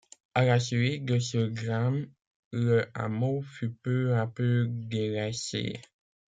[0.33, 2.07] À la suite de ce drame,
[2.51, 5.79] le hameau fut peu à peu délaissé.